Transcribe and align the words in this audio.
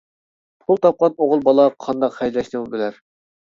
پۇل 0.63 0.79
تاپقان 0.85 1.13
ئوغۇل 1.25 1.43
بالا 1.49 1.67
قانداق 1.89 2.17
خەجلەشنىمۇ 2.17 2.73
بىلەر. 2.73 2.99